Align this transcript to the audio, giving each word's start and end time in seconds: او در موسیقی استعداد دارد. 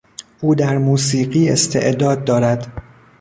او 0.41 0.55
در 0.55 0.77
موسیقی 0.77 1.49
استعداد 1.49 2.23
دارد. 2.25 2.67